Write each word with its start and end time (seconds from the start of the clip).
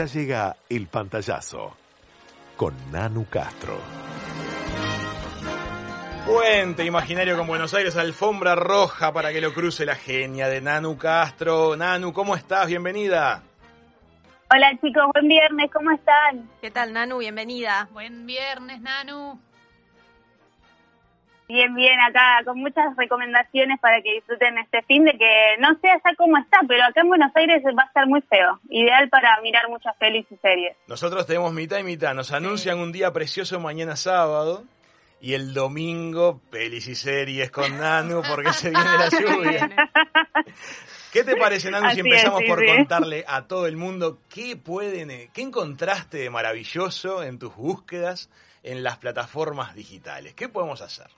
Ya 0.00 0.06
llega 0.06 0.56
el 0.70 0.86
pantallazo 0.86 1.76
con 2.56 2.74
Nanu 2.90 3.26
Castro. 3.28 3.78
Puente 6.24 6.86
imaginario 6.86 7.36
con 7.36 7.46
Buenos 7.46 7.74
Aires, 7.74 7.98
alfombra 7.98 8.54
roja 8.54 9.12
para 9.12 9.30
que 9.30 9.42
lo 9.42 9.52
cruce 9.52 9.84
la 9.84 9.96
genia 9.96 10.48
de 10.48 10.62
Nanu 10.62 10.96
Castro. 10.96 11.76
Nanu, 11.76 12.14
¿cómo 12.14 12.34
estás? 12.34 12.68
Bienvenida. 12.68 13.42
Hola 14.50 14.70
chicos, 14.80 15.04
buen 15.12 15.28
viernes, 15.28 15.70
¿cómo 15.70 15.90
están? 15.90 16.48
¿Qué 16.62 16.70
tal, 16.70 16.94
Nanu? 16.94 17.18
Bienvenida. 17.18 17.86
Buen 17.92 18.24
viernes, 18.24 18.80
Nanu. 18.80 19.38
Bien, 21.50 21.74
bien, 21.74 21.98
acá 21.98 22.44
con 22.44 22.60
muchas 22.60 22.96
recomendaciones 22.96 23.80
para 23.80 24.00
que 24.02 24.12
disfruten 24.12 24.56
este 24.58 24.82
fin 24.82 25.02
de 25.02 25.18
que 25.18 25.56
no 25.58 25.76
sé 25.80 25.90
allá 25.90 26.14
cómo 26.16 26.38
está, 26.38 26.60
pero 26.68 26.84
acá 26.84 27.00
en 27.00 27.08
Buenos 27.08 27.32
Aires 27.34 27.60
va 27.76 27.82
a 27.82 27.86
estar 27.86 28.06
muy 28.06 28.20
feo. 28.22 28.60
Ideal 28.68 29.08
para 29.08 29.40
mirar 29.40 29.68
muchas 29.68 29.96
pelis 29.96 30.24
y 30.30 30.36
series. 30.36 30.76
Nosotros 30.86 31.26
tenemos 31.26 31.52
mitad 31.52 31.78
y 31.78 31.82
mitad. 31.82 32.14
Nos 32.14 32.30
anuncian 32.30 32.78
un 32.78 32.92
día 32.92 33.12
precioso 33.12 33.58
mañana 33.58 33.96
sábado 33.96 34.62
y 35.20 35.34
el 35.34 35.52
domingo 35.52 36.40
pelis 36.52 36.86
y 36.86 36.94
series 36.94 37.50
con 37.50 37.76
Nanu 37.78 38.22
porque 38.28 38.52
se 38.52 38.70
viene 38.70 38.84
la 38.84 39.08
lluvia. 39.20 39.70
¿Qué 41.12 41.24
te 41.24 41.34
parece, 41.34 41.72
Nanu, 41.72 41.90
si 41.90 41.98
empezamos 41.98 42.42
por 42.46 42.64
contarle 42.64 43.24
a 43.26 43.48
todo 43.48 43.66
el 43.66 43.76
mundo 43.76 44.20
qué 44.32 44.54
pueden, 44.54 45.10
eh, 45.10 45.30
qué 45.34 45.42
encontraste 45.42 46.18
de 46.18 46.30
maravilloso 46.30 47.24
en 47.24 47.40
tus 47.40 47.56
búsquedas 47.56 48.30
en 48.62 48.84
las 48.84 48.98
plataformas 48.98 49.74
digitales? 49.74 50.34
¿Qué 50.34 50.48
podemos 50.48 50.80
hacer? 50.80 51.08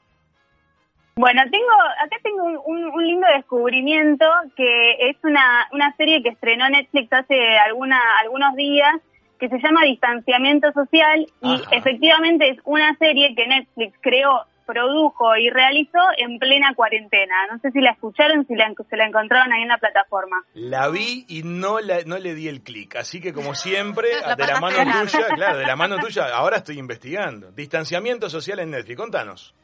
Bueno, 1.14 1.42
tengo 1.50 1.72
acá 2.02 2.16
tengo 2.22 2.44
un, 2.64 3.04
lindo 3.04 3.26
descubrimiento 3.36 4.24
que 4.56 5.10
es 5.10 5.16
una, 5.22 5.68
una 5.72 5.94
serie 5.96 6.22
que 6.22 6.30
estrenó 6.30 6.68
Netflix 6.68 7.12
hace 7.12 7.58
alguna, 7.58 8.00
algunos 8.20 8.54
días 8.56 8.94
que 9.38 9.48
se 9.48 9.58
llama 9.58 9.84
Distanciamiento 9.84 10.72
Social 10.72 11.26
y 11.42 11.60
efectivamente 11.72 12.48
es 12.48 12.58
una 12.64 12.96
serie 12.96 13.34
que 13.34 13.46
Netflix 13.46 13.98
creó, 14.00 14.46
produjo 14.64 15.36
y 15.36 15.50
realizó 15.50 15.98
en 16.16 16.38
plena 16.38 16.74
cuarentena. 16.74 17.34
No 17.50 17.58
sé 17.58 17.72
si 17.72 17.80
la 17.80 17.90
escucharon, 17.90 18.46
si 18.46 18.54
la, 18.54 18.72
se 18.88 18.96
la 18.96 19.06
encontraron 19.06 19.52
ahí 19.52 19.62
en 19.62 19.68
la 19.68 19.78
plataforma. 19.78 20.44
La 20.54 20.88
vi 20.88 21.26
y 21.28 21.42
no, 21.42 21.80
la, 21.80 22.02
no 22.06 22.18
le 22.18 22.34
di 22.34 22.48
el 22.48 22.62
clic, 22.62 22.96
así 22.96 23.20
que 23.20 23.32
como 23.32 23.54
siempre, 23.54 24.08
de 24.38 24.46
la 24.46 24.60
mano 24.60 24.76
tuya, 24.78 25.26
claro, 25.34 25.58
de 25.58 25.66
la 25.66 25.76
mano 25.76 25.98
tuya, 25.98 26.34
ahora 26.34 26.58
estoy 26.58 26.78
investigando. 26.78 27.50
Distanciamiento 27.50 28.30
Social 28.30 28.60
en 28.60 28.70
Netflix, 28.70 28.96
contanos. 28.96 29.54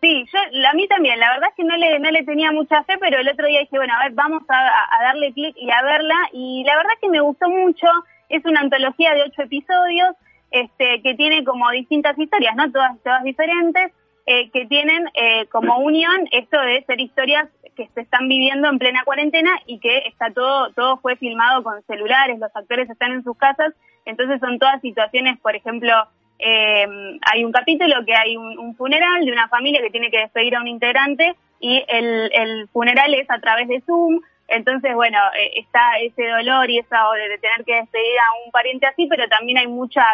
Sí, 0.00 0.24
yo, 0.32 0.68
a 0.68 0.72
mí 0.74 0.86
también, 0.86 1.18
la 1.18 1.30
verdad 1.30 1.48
es 1.50 1.56
que 1.56 1.64
no 1.64 1.76
le, 1.76 1.98
no 1.98 2.10
le 2.10 2.22
tenía 2.22 2.52
mucha 2.52 2.84
fe, 2.84 2.94
pero 3.00 3.18
el 3.18 3.28
otro 3.28 3.46
día 3.48 3.60
dije, 3.60 3.76
bueno, 3.76 3.94
a 3.94 4.04
ver, 4.04 4.12
vamos 4.12 4.42
a, 4.48 5.02
darle 5.02 5.32
clic 5.32 5.56
y 5.56 5.70
a 5.70 5.82
verla, 5.82 6.16
y 6.32 6.62
la 6.64 6.76
verdad 6.76 6.92
es 6.94 7.00
que 7.00 7.08
me 7.08 7.20
gustó 7.20 7.48
mucho, 7.50 7.86
es 8.28 8.44
una 8.44 8.60
antología 8.60 9.14
de 9.14 9.22
ocho 9.22 9.42
episodios, 9.42 10.14
este, 10.50 11.02
que 11.02 11.14
tiene 11.14 11.44
como 11.44 11.70
distintas 11.70 12.16
historias, 12.16 12.54
¿no? 12.54 12.70
Todas, 12.70 12.92
todas 13.02 13.24
diferentes, 13.24 13.92
eh, 14.26 14.50
que 14.50 14.66
tienen 14.66 15.08
eh, 15.14 15.46
como 15.46 15.78
unión 15.78 16.28
esto 16.30 16.60
de 16.60 16.84
ser 16.84 17.00
historias 17.00 17.48
que 17.74 17.88
se 17.94 18.02
están 18.02 18.28
viviendo 18.28 18.68
en 18.68 18.78
plena 18.78 19.02
cuarentena 19.04 19.50
y 19.66 19.80
que 19.80 19.98
está 20.06 20.30
todo, 20.32 20.70
todo 20.74 20.98
fue 20.98 21.16
filmado 21.16 21.62
con 21.62 21.82
celulares, 21.84 22.38
los 22.38 22.54
actores 22.54 22.88
están 22.90 23.12
en 23.12 23.24
sus 23.24 23.36
casas, 23.36 23.72
entonces 24.04 24.38
son 24.40 24.58
todas 24.58 24.80
situaciones, 24.80 25.38
por 25.40 25.56
ejemplo, 25.56 25.92
eh, 26.38 26.86
hay 27.30 27.44
un 27.44 27.52
capítulo 27.52 28.04
que 28.06 28.14
hay 28.14 28.36
un, 28.36 28.74
funeral 28.76 29.24
de 29.24 29.32
una 29.32 29.48
familia 29.48 29.80
que 29.82 29.90
tiene 29.90 30.10
que 30.10 30.20
despedir 30.20 30.54
a 30.54 30.60
un 30.60 30.68
integrante 30.68 31.34
y 31.60 31.84
el, 31.88 32.68
funeral 32.72 33.12
es 33.14 33.28
a 33.30 33.40
través 33.40 33.68
de 33.68 33.80
Zoom. 33.80 34.20
Entonces, 34.46 34.94
bueno, 34.94 35.18
eh, 35.38 35.52
está 35.56 35.98
ese 36.00 36.26
dolor 36.28 36.70
y 36.70 36.78
esa 36.78 36.98
de 37.12 37.38
tener 37.38 37.64
que 37.66 37.74
despedir 37.74 38.18
a 38.20 38.44
un 38.46 38.50
pariente 38.52 38.86
así, 38.86 39.06
pero 39.06 39.28
también 39.28 39.58
hay 39.58 39.66
mucha 39.66 40.04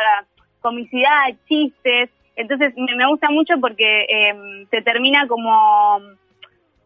comicidad, 0.61 1.27
chistes. 1.47 2.11
Entonces, 2.37 2.75
me, 2.77 3.07
gusta 3.07 3.31
mucho 3.31 3.55
porque 3.61 4.07
eh, 4.09 4.67
se 4.71 4.83
termina 4.83 5.29
como 5.29 6.01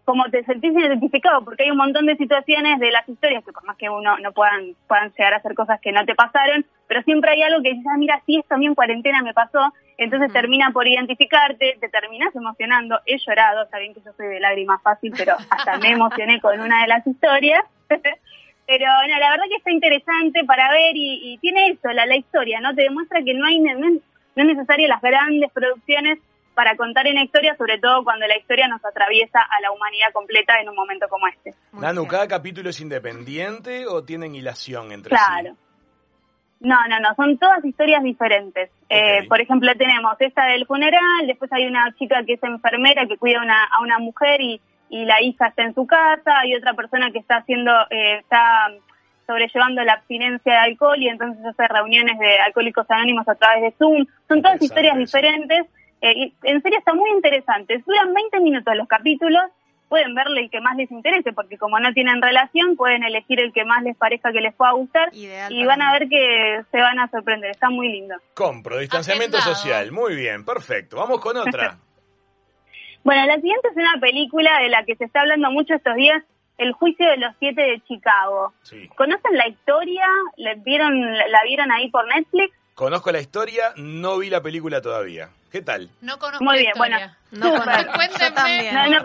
como 0.04 0.24
te 0.30 0.42
sentís 0.44 0.72
identificado, 0.72 1.44
porque 1.44 1.64
hay 1.64 1.70
un 1.70 1.76
montón 1.76 2.06
de 2.06 2.16
situaciones 2.16 2.80
de 2.80 2.90
las 2.90 3.06
historias 3.06 3.44
que 3.44 3.52
por 3.52 3.64
más 3.66 3.76
que 3.76 3.90
uno 3.90 4.16
no 4.20 4.32
puedan, 4.32 4.74
puedan 4.86 5.12
llegar 5.12 5.34
a 5.34 5.36
hacer 5.36 5.54
cosas 5.54 5.78
que 5.82 5.92
no 5.92 6.02
te 6.06 6.14
pasaron, 6.14 6.64
pero 6.88 7.02
siempre 7.02 7.30
hay 7.30 7.42
algo 7.42 7.62
que 7.62 7.70
dices, 7.70 7.86
ah, 7.86 7.98
mira, 7.98 8.20
sí, 8.26 8.38
esto 8.38 8.54
a 8.54 8.58
mí 8.58 8.66
en 8.66 8.74
cuarentena 8.74 9.22
me 9.22 9.34
pasó, 9.34 9.72
entonces 9.98 10.32
termina 10.32 10.70
por 10.72 10.88
identificarte, 10.88 11.76
te 11.78 11.88
terminas 11.90 12.34
emocionando, 12.34 12.98
he 13.04 13.18
llorado, 13.18 13.68
saben 13.68 13.92
que 13.94 14.00
yo 14.00 14.10
soy 14.16 14.28
de 14.28 14.40
lágrimas 14.40 14.82
fácil, 14.82 15.12
pero 15.16 15.36
hasta 15.50 15.76
me 15.78 15.90
emocioné 15.90 16.40
con 16.40 16.58
una 16.58 16.82
de 16.82 16.88
las 16.88 17.06
historias. 17.06 17.62
Pero 18.70 18.84
no, 18.84 19.18
la 19.18 19.30
verdad 19.30 19.46
que 19.48 19.56
está 19.56 19.70
interesante 19.70 20.44
para 20.44 20.70
ver 20.70 20.92
y, 20.94 21.38
tiene 21.40 21.68
eso, 21.68 21.88
la, 21.90 22.04
la 22.04 22.16
historia, 22.16 22.60
¿no? 22.60 22.74
Te 22.74 22.82
demuestra 22.82 23.22
que 23.24 23.32
no 23.32 23.46
hay 23.46 23.60
no 23.60 23.96
es 24.36 24.44
necesario 24.44 24.86
las 24.88 25.00
grandes 25.00 25.50
producciones 25.52 26.18
para 26.54 26.76
contar 26.76 27.06
una 27.06 27.22
historia, 27.22 27.56
sobre 27.56 27.78
todo 27.78 28.04
cuando 28.04 28.26
la 28.26 28.36
historia 28.36 28.68
nos 28.68 28.84
atraviesa 28.84 29.40
a 29.40 29.60
la 29.62 29.70
humanidad 29.70 30.08
completa 30.12 30.60
en 30.60 30.68
un 30.68 30.76
momento 30.76 31.08
como 31.08 31.28
este. 31.28 31.54
Nanu, 31.72 32.06
¿cada 32.06 32.28
capítulo 32.28 32.68
es 32.68 32.78
independiente 32.80 33.86
o 33.86 34.04
tienen 34.04 34.34
hilación 34.34 34.92
entre 34.92 35.16
sí? 35.16 35.24
Claro. 35.24 35.56
No, 36.60 36.76
no, 36.88 36.98
no, 36.98 37.14
son 37.14 37.38
todas 37.38 37.64
historias 37.64 38.02
diferentes. 38.02 38.70
Eh, 38.88 39.26
por 39.28 39.40
ejemplo, 39.40 39.72
tenemos 39.76 40.16
esta 40.18 40.46
del 40.46 40.66
funeral, 40.66 41.26
después 41.26 41.52
hay 41.52 41.66
una 41.66 41.94
chica 41.96 42.24
que 42.24 42.34
es 42.34 42.42
enfermera 42.42 43.06
que 43.06 43.16
cuida 43.16 43.40
a 43.70 43.80
una 43.82 43.98
mujer 43.98 44.40
y, 44.40 44.60
la 44.90 45.20
hija 45.20 45.48
está 45.48 45.64
en 45.64 45.74
su 45.74 45.86
casa, 45.86 46.38
hay 46.38 46.54
otra 46.54 46.72
persona 46.72 47.10
que 47.10 47.18
está 47.18 47.36
haciendo, 47.36 47.70
eh, 47.90 48.20
está 48.20 48.68
sobrellevando 49.26 49.84
la 49.84 49.92
abstinencia 49.92 50.50
de 50.50 50.58
alcohol 50.58 50.96
y 50.98 51.08
entonces 51.08 51.44
hace 51.44 51.68
reuniones 51.68 52.18
de 52.18 52.38
alcohólicos 52.38 52.90
anónimos 52.90 53.28
a 53.28 53.34
través 53.34 53.62
de 53.62 53.74
Zoom. 53.78 54.06
Son 54.26 54.40
todas 54.40 54.62
historias 54.62 54.96
diferentes 54.96 55.66
eh, 56.00 56.32
en 56.42 56.62
serio 56.62 56.78
está 56.78 56.94
muy 56.94 57.10
interesante. 57.10 57.82
Duran 57.84 58.14
20 58.14 58.40
minutos 58.40 58.76
los 58.76 58.88
capítulos. 58.88 59.42
Pueden 59.88 60.14
verle 60.14 60.42
el 60.42 60.50
que 60.50 60.60
más 60.60 60.76
les 60.76 60.90
interese, 60.90 61.32
porque 61.32 61.56
como 61.56 61.80
no 61.80 61.92
tienen 61.94 62.20
relación, 62.20 62.76
pueden 62.76 63.04
elegir 63.04 63.40
el 63.40 63.52
que 63.52 63.64
más 63.64 63.82
les 63.82 63.96
parezca 63.96 64.32
que 64.32 64.40
les 64.40 64.54
pueda 64.54 64.72
gustar 64.72 65.10
y 65.12 65.64
van 65.64 65.80
a 65.82 65.92
ver 65.92 66.08
que 66.08 66.62
se 66.70 66.78
van 66.78 66.98
a 66.98 67.08
sorprender. 67.10 67.50
Está 67.50 67.70
muy 67.70 67.88
lindo. 67.90 68.14
Compro, 68.34 68.78
distanciamiento 68.78 69.38
social. 69.40 69.90
Muy 69.92 70.14
bien, 70.14 70.44
perfecto. 70.44 70.96
Vamos 70.96 71.20
con 71.20 71.36
otra. 71.36 71.78
bueno, 73.04 73.26
la 73.26 73.36
siguiente 73.36 73.68
es 73.68 73.76
una 73.76 73.98
película 74.00 74.58
de 74.60 74.68
la 74.68 74.84
que 74.84 74.96
se 74.96 75.04
está 75.04 75.20
hablando 75.20 75.50
mucho 75.50 75.74
estos 75.74 75.94
días, 75.94 76.22
El 76.58 76.72
juicio 76.72 77.08
de 77.08 77.16
los 77.16 77.34
siete 77.38 77.62
de 77.62 77.80
Chicago. 77.86 78.52
¿Conocen 78.96 79.36
la 79.36 79.48
historia? 79.48 80.06
¿La 80.36 80.54
vieron, 80.54 81.00
¿La 81.30 81.42
vieron 81.44 81.70
ahí 81.72 81.88
por 81.90 82.06
Netflix? 82.08 82.54
Conozco 82.74 83.10
la 83.10 83.20
historia, 83.20 83.72
no 83.76 84.18
vi 84.18 84.28
la 84.28 84.40
película 84.40 84.80
todavía. 84.80 85.30
¿Qué 85.50 85.62
tal? 85.62 85.90
No 86.00 86.18
conozco 86.18 86.44
Muy 86.44 86.58
bien, 86.58 86.72
bueno. 86.76 86.98
No 87.30 87.50
conozco. 87.64 87.92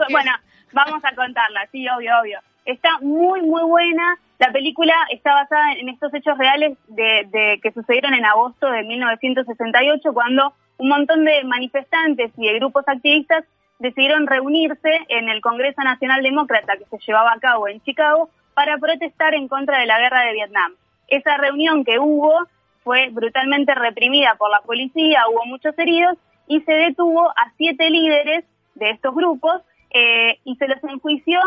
bueno, 0.09 0.31
vamos 0.73 1.03
a 1.03 1.16
contarla, 1.16 1.67
sí, 1.72 1.88
obvio, 1.88 2.11
obvio. 2.22 2.39
Está 2.66 2.97
muy, 3.01 3.41
muy 3.41 3.63
buena. 3.63 4.17
La 4.39 4.51
película 4.51 4.94
está 5.11 5.34
basada 5.34 5.73
en 5.73 5.89
estos 5.89 6.13
hechos 6.13 6.38
reales 6.38 6.78
de, 6.88 7.28
de 7.31 7.59
que 7.61 7.72
sucedieron 7.72 8.13
en 8.13 8.25
agosto 8.25 8.69
de 8.69 8.83
1968, 8.83 10.13
cuando 10.13 10.53
un 10.78 10.89
montón 10.89 11.25
de 11.25 11.44
manifestantes 11.44 12.31
y 12.38 12.47
de 12.47 12.59
grupos 12.59 12.83
activistas 12.88 13.45
decidieron 13.79 14.28
reunirse 14.28 15.01
en 15.09 15.29
el 15.29 15.41
Congreso 15.41 15.81
Nacional 15.81 16.23
Demócrata 16.23 16.78
que 16.78 16.85
se 16.85 16.97
llevaba 17.06 17.33
a 17.33 17.39
cabo 17.39 17.67
en 17.67 17.81
Chicago 17.81 18.30
para 18.53 18.77
protestar 18.77 19.33
en 19.33 19.47
contra 19.47 19.80
de 19.80 19.86
la 19.86 20.00
guerra 20.00 20.21
de 20.21 20.33
Vietnam. 20.33 20.74
Esa 21.07 21.38
reunión 21.38 21.83
que 21.83 22.00
hubo 22.00 22.47
fue 22.83 23.09
brutalmente 23.09 23.74
reprimida 23.75 24.36
por 24.36 24.50
la 24.50 24.62
policía, 24.62 25.24
hubo 25.30 25.45
muchos 25.45 25.77
heridos 25.77 26.18
y 26.47 26.62
se 26.62 26.74
detuvo 26.74 27.30
a 27.30 27.51
siete 27.57 27.89
líderes 27.89 28.45
de 28.75 28.89
estos 28.92 29.13
grupos 29.13 29.62
eh, 29.94 30.40
y 30.44 30.56
se 30.56 30.68
los 30.68 30.84
enjuició 30.84 31.40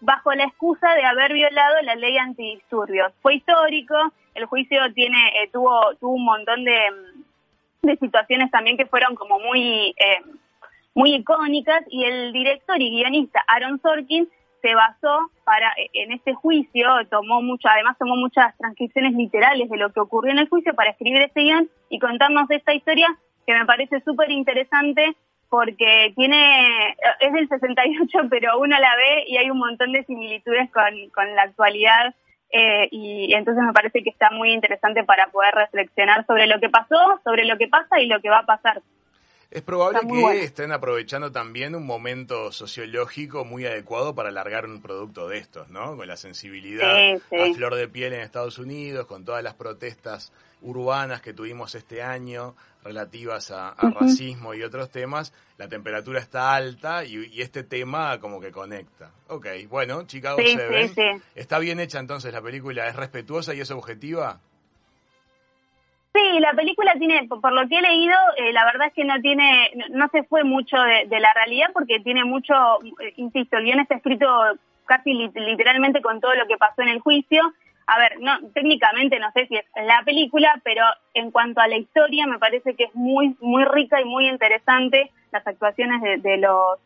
bajo 0.00 0.32
la 0.32 0.44
excusa 0.44 0.94
de 0.94 1.04
haber 1.04 1.32
violado 1.32 1.82
la 1.82 1.96
ley 1.96 2.16
antidisturbios. 2.16 3.12
Fue 3.20 3.34
histórico, 3.34 3.94
el 4.34 4.46
juicio 4.46 4.78
tiene 4.94 5.18
eh, 5.42 5.50
tuvo 5.52 5.94
tuvo 6.00 6.14
un 6.14 6.24
montón 6.24 6.64
de, 6.64 6.78
de, 7.82 7.96
situaciones 7.96 8.50
también 8.50 8.76
que 8.76 8.86
fueron 8.86 9.16
como 9.16 9.40
muy 9.40 9.94
eh, 9.98 10.22
muy 10.94 11.14
icónicas 11.14 11.82
y 11.90 12.04
el 12.04 12.32
director 12.32 12.80
y 12.80 12.90
guionista 12.90 13.42
Aaron 13.48 13.80
Sorkin 13.80 14.28
se 14.62 14.74
basó 14.74 15.30
para 15.44 15.72
e, 15.76 15.88
en 15.94 16.12
este 16.12 16.34
juicio, 16.34 16.88
tomó 17.10 17.42
mucho, 17.42 17.68
además 17.68 17.96
tomó 17.98 18.16
muchas 18.16 18.56
transcripciones 18.58 19.14
literales 19.14 19.68
de 19.68 19.76
lo 19.76 19.92
que 19.92 20.00
ocurrió 20.00 20.32
en 20.32 20.38
el 20.38 20.48
juicio 20.48 20.74
para 20.74 20.90
escribir 20.90 21.22
este 21.22 21.42
guion 21.42 21.68
y 21.88 21.98
contarnos 21.98 22.50
esta 22.50 22.74
historia 22.74 23.08
que 23.46 23.54
me 23.54 23.66
parece 23.66 24.00
súper 24.00 24.30
interesante 24.30 25.16
porque 25.48 26.12
tiene, 26.16 26.96
es 27.20 27.32
del 27.32 27.48
68, 27.48 28.18
pero 28.30 28.58
uno 28.58 28.78
la 28.78 28.96
ve 28.96 29.24
y 29.26 29.36
hay 29.36 29.50
un 29.50 29.58
montón 29.58 29.92
de 29.92 30.04
similitudes 30.04 30.70
con, 30.70 30.84
con 31.14 31.34
la 31.34 31.42
actualidad 31.42 32.14
eh, 32.50 32.88
y 32.90 33.34
entonces 33.34 33.62
me 33.62 33.72
parece 33.72 34.02
que 34.02 34.10
está 34.10 34.30
muy 34.30 34.52
interesante 34.52 35.04
para 35.04 35.26
poder 35.28 35.54
reflexionar 35.54 36.24
sobre 36.26 36.46
lo 36.46 36.58
que 36.60 36.70
pasó, 36.70 37.20
sobre 37.22 37.44
lo 37.44 37.58
que 37.58 37.68
pasa 37.68 38.00
y 38.00 38.06
lo 38.06 38.20
que 38.20 38.30
va 38.30 38.38
a 38.38 38.46
pasar. 38.46 38.80
Es 39.50 39.62
probable 39.62 40.00
que 40.06 40.44
estén 40.44 40.72
aprovechando 40.72 41.32
también 41.32 41.74
un 41.74 41.86
momento 41.86 42.52
sociológico 42.52 43.46
muy 43.46 43.64
adecuado 43.64 44.14
para 44.14 44.28
alargar 44.28 44.66
un 44.66 44.82
producto 44.82 45.26
de 45.26 45.38
estos, 45.38 45.70
¿no? 45.70 45.96
Con 45.96 46.06
la 46.06 46.18
sensibilidad 46.18 47.14
a 47.14 47.54
flor 47.54 47.74
de 47.74 47.88
piel 47.88 48.12
en 48.12 48.20
Estados 48.20 48.58
Unidos, 48.58 49.06
con 49.06 49.24
todas 49.24 49.42
las 49.42 49.54
protestas 49.54 50.32
urbanas 50.60 51.22
que 51.22 51.32
tuvimos 51.32 51.74
este 51.74 52.02
año 52.02 52.56
relativas 52.84 53.50
a, 53.50 53.74
racismo 53.74 54.54
y 54.54 54.62
otros 54.62 54.90
temas, 54.90 55.32
la 55.56 55.68
temperatura 55.68 56.20
está 56.20 56.54
alta 56.54 57.04
y, 57.04 57.40
este 57.40 57.64
tema 57.64 58.18
como 58.20 58.40
que 58.40 58.50
conecta. 58.50 59.10
Ok, 59.28 59.46
bueno, 59.68 60.04
Chicago 60.06 60.38
sí, 60.38 60.56
Seven. 60.56 61.22
¿Está 61.34 61.58
bien 61.58 61.80
hecha 61.80 61.98
entonces 61.98 62.32
la 62.32 62.42
película? 62.42 62.86
¿Es 62.88 62.96
respetuosa 62.96 63.54
y 63.54 63.60
es 63.60 63.70
objetiva? 63.70 64.40
Sí, 66.18 66.40
la 66.40 66.52
película 66.52 66.94
tiene, 66.98 67.28
por 67.28 67.52
lo 67.52 67.68
que 67.68 67.78
he 67.78 67.82
leído, 67.82 68.16
eh, 68.38 68.52
la 68.52 68.64
verdad 68.64 68.88
es 68.88 68.92
que 68.92 69.04
no 69.04 69.20
tiene, 69.20 69.70
no 69.90 70.08
se 70.08 70.24
fue 70.24 70.42
mucho 70.42 70.76
de, 70.76 71.20
la 71.20 71.32
realidad 71.32 71.68
porque 71.72 72.00
tiene 72.00 72.24
mucho, 72.24 72.54
eh, 73.00 73.12
insisto, 73.16 73.56
el 73.56 73.64
guion 73.64 73.78
está 73.78 73.94
escrito 73.94 74.26
casi 74.84 75.12
literalmente 75.12 76.02
con 76.02 76.20
todo 76.20 76.34
lo 76.34 76.48
que 76.48 76.56
pasó 76.56 76.82
en 76.82 76.88
el 76.88 77.00
juicio. 77.00 77.52
A 77.86 77.98
ver, 78.00 78.18
no, 78.18 78.36
técnicamente 78.52 79.20
no 79.20 79.30
sé 79.32 79.46
si 79.46 79.56
es 79.56 79.64
la 79.86 80.02
película, 80.04 80.60
pero 80.64 80.82
en 81.14 81.30
cuanto 81.30 81.60
a 81.60 81.68
la 81.68 81.76
historia 81.76 82.26
me 82.26 82.40
parece 82.40 82.74
que 82.74 82.84
es 82.84 82.94
muy, 82.94 83.36
muy 83.40 83.64
rica 83.64 84.00
y 84.00 84.04
muy 84.04 84.28
interesante. 84.28 85.12
Las 85.30 85.46
actuaciones 85.46 86.00
de 86.22 86.36
los 86.38 86.78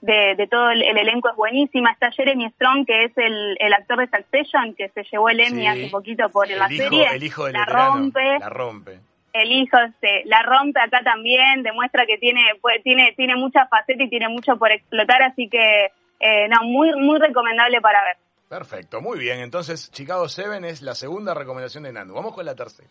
de, 0.00 0.48
todo 0.50 0.70
el, 0.70 0.82
elenco 0.82 1.30
es 1.30 1.36
buenísima. 1.36 1.90
Está 1.90 2.10
Jeremy 2.10 2.50
Strong, 2.50 2.86
que 2.86 3.04
es 3.04 3.12
el, 3.16 3.72
actor 3.72 3.98
de 3.98 4.06
Succession, 4.06 4.74
que 4.74 4.88
se 4.90 5.04
llevó 5.04 5.28
el 5.28 5.40
Emmy 5.40 5.66
hace 5.66 5.88
poquito 5.88 6.28
por 6.28 6.48
la 6.48 6.68
serie. 6.68 7.06
El 7.12 7.22
hijo 7.22 7.48
la 7.48 7.64
rompe. 7.64 8.38
La 8.38 8.48
rompe. 8.48 9.00
El 9.32 9.52
hijo 9.52 9.76
este, 9.78 10.22
la 10.24 10.42
rompe 10.42 10.80
acá 10.80 11.02
también, 11.02 11.62
demuestra 11.62 12.06
que 12.06 12.16
tiene, 12.16 12.40
pues, 12.62 12.82
tiene, 12.82 13.12
tiene 13.16 13.36
mucha 13.36 13.66
faceta 13.66 14.02
y 14.02 14.08
tiene 14.08 14.28
mucho 14.28 14.56
por 14.56 14.72
explotar, 14.72 15.22
así 15.22 15.48
que 15.50 15.90
eh, 16.20 16.48
no, 16.48 16.66
muy, 16.66 16.94
muy 16.94 17.18
recomendable 17.18 17.80
para 17.82 18.02
ver. 18.02 18.16
Perfecto, 18.48 19.02
muy 19.02 19.18
bien. 19.18 19.40
Entonces, 19.40 19.90
Chicago 19.90 20.28
Seven 20.28 20.64
es 20.64 20.80
la 20.80 20.94
segunda 20.94 21.34
recomendación 21.34 21.84
de 21.84 21.92
Nando. 21.92 22.14
Vamos 22.14 22.34
con 22.34 22.46
la 22.46 22.54
tercera. 22.54 22.88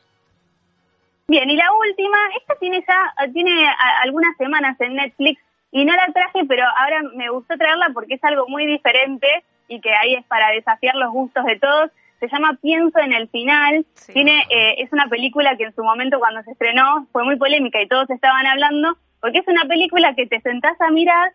Bien, 1.28 1.50
y 1.50 1.56
la 1.56 1.72
última, 1.74 2.18
esta 2.40 2.56
tiene 2.60 2.84
ya, 2.88 3.32
tiene 3.34 3.68
algunas 4.04 4.38
semanas 4.38 4.80
en 4.80 4.96
Netflix, 4.96 5.42
y 5.76 5.84
no 5.84 5.94
la 5.94 6.08
traje, 6.14 6.46
pero 6.48 6.64
ahora 6.78 7.02
me 7.16 7.30
gustó 7.30 7.58
traerla 7.58 7.90
porque 7.94 8.14
es 8.14 8.24
algo 8.24 8.48
muy 8.48 8.66
diferente 8.66 9.28
y 9.68 9.82
que 9.82 9.94
ahí 9.94 10.14
es 10.14 10.24
para 10.24 10.52
desafiar 10.52 10.96
los 10.96 11.12
gustos 11.12 11.44
de 11.44 11.60
todos. 11.60 11.92
Se 12.22 12.30
llama 12.30 12.58
Pienso 12.62 12.98
en 13.00 13.12
el 13.12 13.28
final. 13.28 13.86
Tiene, 14.14 14.42
eh, 14.50 14.76
es 14.78 14.94
una 14.94 15.10
película 15.10 15.58
que 15.58 15.66
en 15.66 15.76
su 15.76 15.84
momento 15.84 16.18
cuando 16.18 16.42
se 16.44 16.52
estrenó 16.52 17.08
fue 17.12 17.26
muy 17.26 17.36
polémica 17.36 17.82
y 17.82 17.90
todos 17.90 18.10
estaban 18.10 18.48
hablando, 18.48 18.98
porque 19.20 19.40
es 19.40 19.48
una 19.50 19.66
película 19.66 20.16
que 20.16 20.26
te 20.28 20.40
sentás 20.40 20.80
a 20.80 20.92
mirar 20.92 21.34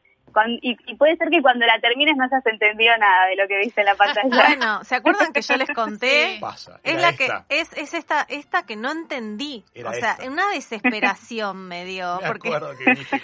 y, 0.62 0.94
puede 0.97 1.17
ser 1.17 1.29
que 1.31 1.43
cuando 1.43 1.67
la 1.67 1.81
termines 1.81 2.17
no 2.17 2.25
hayas 2.25 2.44
entendido 2.47 2.97
nada 2.99 3.27
de 3.27 3.37
lo 3.37 3.49
que 3.49 3.59
viste 3.59 3.81
en 3.81 3.87
la 3.87 3.94
pantalla. 3.94 4.29
Bueno, 4.50 4.85
¿se 4.85 4.97
acuerdan 4.97 5.32
que 5.32 5.43
yo 5.43 5.56
les 5.56 5.71
conté? 5.71 6.41
es 6.85 7.00
la 7.00 7.12
que 7.12 7.29
es, 7.49 7.73
es 7.77 7.94
esta 7.94 8.23
esta 8.29 8.65
que 8.65 8.77
no 8.77 8.91
entendí. 8.91 9.65
o 9.85 9.93
sea, 9.93 10.17
una 10.27 10.49
desesperación 10.50 11.69
me 11.69 11.85
dio 11.85 12.19
porque 12.27 12.50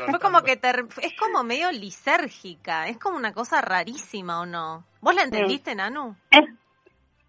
fue 0.09 0.21
como 0.21 0.43
que 0.43 0.59
es 1.03 1.13
como 1.19 1.43
medio 1.45 1.71
lisérgica, 1.73 2.89
es 2.89 2.99
como 2.99 3.17
una 3.17 3.33
cosa 3.33 3.61
rarísima 3.61 4.41
o 4.41 4.47
no. 4.47 4.85
¿Vos 5.01 5.15
la 5.15 5.23
entendiste, 5.23 5.75
Nanu? 5.75 6.17
Es, 6.31 6.45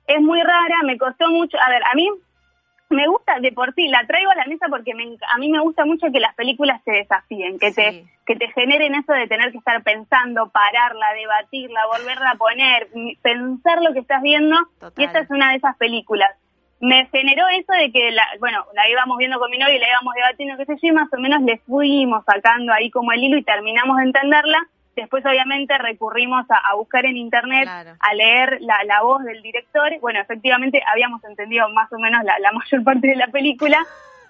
es 0.07 0.21
muy 0.21 0.41
rara, 0.41 0.83
me 0.85 0.97
costó 0.97 1.27
mucho. 1.29 1.57
A 1.59 1.69
ver, 1.69 1.83
a 1.83 1.94
mí 1.95 2.09
me 2.89 3.07
gusta 3.07 3.39
de 3.39 3.51
por 3.51 3.74
sí, 3.74 3.88
la 3.88 4.06
traigo 4.07 4.31
a 4.31 4.36
la 4.36 4.45
mesa 4.45 4.68
porque 4.69 4.92
a 4.92 5.38
mí 5.38 5.50
me 5.50 5.60
gusta 5.60 5.86
mucho 5.86 6.07
que 6.12 6.19
las 6.19 6.36
películas 6.36 6.84
te 6.84 6.92
desafíen, 6.92 7.60
que 7.60 7.72
te 7.72 8.06
que 8.28 8.36
te 8.36 8.51
generen 8.51 8.94
eso 8.94 9.13
de 9.13 9.28
tener 9.28 9.51
que 9.51 9.57
estar 9.57 9.81
pensando, 9.84 10.50
pararla, 10.50 11.13
debatirla, 11.13 11.80
volverla 11.88 12.31
a 12.31 12.36
poner, 12.36 12.89
pensar 13.22 13.81
lo 13.81 13.94
que 13.94 14.00
estás 14.00 14.22
viendo. 14.22 14.57
Y 14.98 15.06
esta 15.06 15.19
es 15.19 15.30
una 15.30 15.51
de 15.51 15.57
esas 15.57 15.78
películas. 15.78 16.30
Me 16.81 17.07
generó 17.07 17.48
eso 17.48 17.72
de 17.72 17.89
que, 17.92 18.12
la, 18.12 18.28
bueno, 18.39 18.66
la 18.74 18.88
íbamos 18.89 19.18
viendo 19.18 19.39
con 19.39 19.50
mi 19.50 19.57
novio 19.57 19.75
y 19.75 19.80
la 19.80 19.88
íbamos 19.88 20.13
debatiendo, 20.13 20.57
qué 20.57 20.66
sé 20.66 20.74
yo, 20.74 20.89
y 20.89 20.92
más 20.92 21.12
o 21.12 21.18
menos 21.18 21.42
le 21.42 21.57
fuimos 21.60 22.24
sacando 22.25 22.74
ahí 22.74 22.92
como 22.92 23.13
el 23.13 23.24
hilo 23.24 23.38
y 23.38 23.44
terminamos 23.44 23.98
de 23.98 24.04
entenderla. 24.04 24.68
Después, 24.97 25.23
obviamente, 25.27 25.77
recurrimos 25.77 26.44
a, 26.49 26.73
buscar 26.73 27.05
en 27.05 27.17
internet, 27.17 27.67
a 27.67 28.13
leer 28.15 28.57
la, 28.61 28.83
la, 28.83 29.03
voz 29.03 29.23
del 29.23 29.44
director. 29.44 29.91
Bueno, 30.01 30.19
efectivamente, 30.19 30.81
habíamos 30.91 31.23
entendido 31.23 31.69
más 31.69 31.94
o 31.94 31.99
menos 31.99 32.23
la, 32.23 32.39
la 32.39 32.51
mayor 32.53 32.83
parte 32.83 33.07
de 33.07 33.15
la 33.15 33.27
película, 33.27 33.77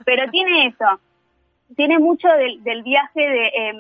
pero 0.04 0.30
tiene 0.30 0.68
eso. 0.68 1.00
Tiene 1.78 2.00
mucho 2.00 2.28
del, 2.28 2.62
del 2.64 2.84
viaje 2.84 3.22
de. 3.22 3.52
Em, 3.56 3.78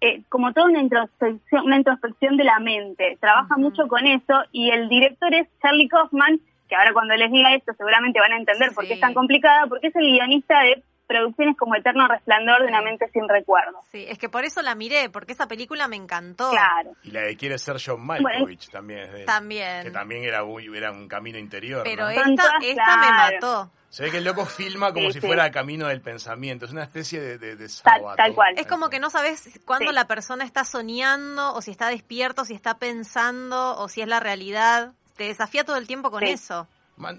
eh, 0.00 0.22
como 0.28 0.52
toda 0.52 0.66
una 0.66 0.80
introspección, 0.80 1.64
una 1.64 1.78
introspección 1.78 2.36
de 2.36 2.44
la 2.44 2.60
mente. 2.60 3.18
Trabaja 3.20 3.56
mucho 3.56 3.88
con 3.88 4.06
eso 4.06 4.44
y 4.52 4.70
el 4.70 4.88
director 4.88 5.34
es 5.34 5.48
Charlie 5.60 5.88
Kaufman, 5.88 6.38
que 6.68 6.76
ahora 6.76 6.92
cuando 6.92 7.16
les 7.16 7.32
diga 7.32 7.54
esto 7.54 7.72
seguramente 7.76 8.20
van 8.20 8.32
a 8.32 8.36
entender 8.36 8.72
por 8.74 8.86
qué 8.86 8.94
es 8.94 9.00
tan 9.00 9.14
complicada, 9.14 9.66
porque 9.66 9.88
es 9.88 9.96
el 9.96 10.06
guionista 10.06 10.60
de 10.60 10.82
producciones 11.06 11.56
como 11.56 11.74
Eterno 11.76 12.08
Resplandor 12.08 12.62
de 12.62 12.68
una 12.68 12.82
mente 12.82 13.08
sin 13.12 13.28
recuerdo. 13.28 13.80
Sí, 13.90 14.04
es 14.08 14.18
que 14.18 14.28
por 14.28 14.44
eso 14.44 14.62
la 14.62 14.74
miré, 14.74 15.08
porque 15.10 15.32
esa 15.32 15.46
película 15.46 15.88
me 15.88 15.96
encantó. 15.96 16.50
Claro. 16.50 16.92
Y 17.02 17.10
la 17.10 17.22
de 17.22 17.36
Quiere 17.36 17.58
ser 17.58 17.76
John 17.84 18.04
Malkovich 18.04 18.70
también. 18.70 19.24
también. 19.24 19.82
Que 19.82 19.90
también 19.90 20.24
era, 20.24 20.42
era 20.74 20.90
un 20.92 21.08
camino 21.08 21.38
interior. 21.38 21.82
Pero 21.84 22.08
esta, 22.08 22.58
esta 22.62 22.96
me 22.96 23.10
mató. 23.10 23.70
Se 23.88 24.02
ve 24.02 24.10
que 24.10 24.18
el 24.18 24.24
loco 24.24 24.44
filma 24.44 24.92
como 24.92 25.10
si 25.10 25.20
fuera 25.20 25.50
camino 25.50 25.86
del 25.86 26.02
pensamiento. 26.02 26.66
Es 26.66 26.72
una 26.72 26.82
especie 26.82 27.20
de, 27.20 27.38
de, 27.38 27.68
tal, 27.82 28.34
cual. 28.34 28.54
Es 28.58 28.66
como 28.66 28.90
que 28.90 28.98
no 28.98 29.08
sabes 29.08 29.58
cuándo 29.64 29.92
la 29.92 30.06
persona 30.06 30.44
está 30.44 30.64
soñando, 30.64 31.54
o 31.54 31.62
si 31.62 31.70
está 31.70 31.88
despierto, 31.88 32.44
si 32.44 32.52
está 32.52 32.78
pensando, 32.78 33.78
o 33.78 33.88
si 33.88 34.02
es 34.02 34.08
la 34.08 34.20
realidad. 34.20 34.92
Te 35.16 35.24
desafía 35.24 35.64
todo 35.64 35.76
el 35.76 35.86
tiempo 35.86 36.10
con 36.10 36.24
eso. 36.24 36.68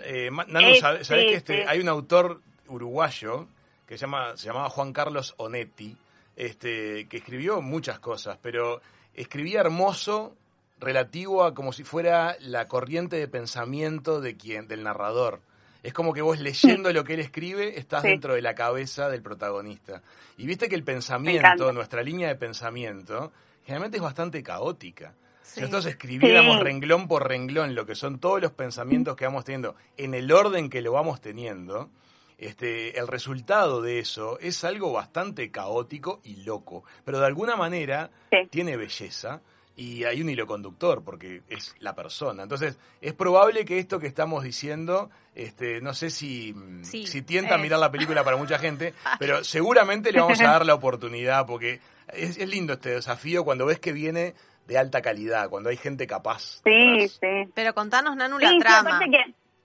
eh, 0.04 0.30
Nano, 0.30 0.76
¿sabes, 0.76 1.08
que 1.08 1.34
este, 1.34 1.68
hay 1.68 1.80
un 1.80 1.90
autor 1.90 2.42
uruguayo 2.68 3.48
que 3.88 3.98
se, 3.98 4.02
llama, 4.02 4.36
se 4.36 4.48
llamaba 4.48 4.70
Juan 4.70 4.94
Carlos 4.94 5.34
Onetti, 5.38 5.96
este, 6.36 7.08
que 7.08 7.18
escribió 7.18 7.62
muchas 7.62 8.00
cosas, 8.00 8.38
pero 8.42 8.82
escribía 9.14 9.62
hermoso 9.62 10.36
relativo 10.80 11.44
a 11.44 11.56
como 11.56 11.74
si 11.74 11.84
fuera 11.84 12.36
la 12.40 12.68
corriente 12.68 13.16
de 13.16 13.28
pensamiento 13.28 14.22
de 14.22 14.38
quien, 14.38 14.68
del 14.68 14.84
narrador. 14.84 15.42
Es 15.84 15.94
como 15.94 16.14
que 16.14 16.22
vos 16.22 16.40
leyendo 16.40 16.92
lo 16.92 17.04
que 17.04 17.14
él 17.14 17.22
escribe 17.22 17.80
estás 17.80 18.04
dentro 18.04 18.36
de 18.36 18.42
la 18.42 18.56
cabeza 18.56 19.10
del 19.10 19.22
protagonista. 19.22 20.02
Y 20.38 20.46
viste 20.46 20.68
que 20.68 20.76
el 20.76 20.84
pensamiento, 20.84 21.72
nuestra 21.72 22.04
línea 22.04 22.28
de 22.28 22.36
pensamiento, 22.36 23.32
generalmente 23.66 23.98
es 23.98 24.04
bastante 24.04 24.44
caótica. 24.44 25.14
Si 25.44 25.62
nosotros 25.62 25.86
escribiéramos 25.86 26.60
renglón 26.60 27.08
por 27.08 27.26
renglón 27.26 27.74
lo 27.74 27.86
que 27.86 27.96
son 27.96 28.20
todos 28.20 28.42
los 28.42 28.52
pensamientos 28.52 29.16
que 29.16 29.26
vamos 29.26 29.46
teniendo 29.46 29.76
en 29.96 30.14
el 30.14 30.30
orden 30.32 30.70
que 30.70 30.82
lo 30.82 30.92
vamos 30.92 31.22
teniendo, 31.22 31.90
este, 32.38 33.00
el 33.00 33.08
resultado 33.08 33.82
de 33.82 34.00
eso 34.00 34.38
es 34.40 34.64
algo 34.64 34.94
bastante 34.94 35.50
caótico 35.50 36.22
y 36.24 36.38
loco, 36.44 36.84
pero 37.04 37.20
de 37.20 37.26
alguna 37.26 37.56
manera 37.56 38.12
tiene 38.50 38.78
belleza 38.78 39.42
y 39.78 40.04
hay 40.06 40.22
un 40.22 40.30
hilo 40.30 40.48
conductor 40.48 41.04
porque 41.04 41.44
es 41.50 41.76
la 41.80 41.96
persona. 41.96 42.44
Entonces, 42.44 42.78
es 43.00 43.14
probable 43.14 43.64
que 43.64 43.78
esto 43.78 44.00
que 44.00 44.08
estamos 44.08 44.44
diciendo, 44.44 45.12
este, 45.36 45.82
no 45.82 45.94
sé 45.94 46.10
si, 46.10 46.56
si 46.84 47.22
tienta 47.22 47.56
a 47.56 47.58
mirar 47.60 47.80
la 47.80 47.92
película 47.92 48.24
para 48.24 48.38
mucha 48.38 48.58
gente, 48.58 48.94
pero 49.20 49.44
seguramente 49.44 50.12
le 50.12 50.20
vamos 50.20 50.42
a 50.42 50.46
dar 50.52 50.66
la 50.66 50.74
oportunidad 50.74 51.46
porque 51.46 51.80
es, 52.08 52.38
lindo 52.48 52.74
este 52.74 52.90
desafío 52.90 53.44
cuando 53.46 53.66
ves 53.66 53.80
que 53.80 53.94
viene 53.94 54.34
de 54.66 54.78
alta 54.78 55.02
calidad, 55.02 55.50
cuando 55.50 55.70
hay 55.70 55.78
gente 55.78 56.08
capaz. 56.08 56.62
Sí, 56.64 57.08
sí. 57.08 57.50
Pero 57.54 57.74
contanos, 57.74 58.16
Nanu, 58.16 58.40
la 58.40 58.58
trama. 58.60 59.00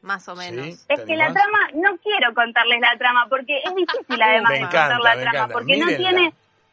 Más 0.03 0.29
o 0.29 0.37
menos. 0.37 0.85
Es 0.89 1.01
que 1.01 1.17
la 1.17 1.33
trama, 1.33 1.59
no 1.75 1.97
quiero 1.99 2.35
contarles 2.35 2.81
la 2.81 2.97
trama, 2.99 3.27
porque 3.29 3.59
es 3.65 3.75
difícil 3.75 4.23
además 4.23 4.59
contar 4.61 5.01
la 5.01 5.21
trama, 5.21 5.49
porque 5.49 5.77
no 5.79 5.87
tiene 5.87 6.33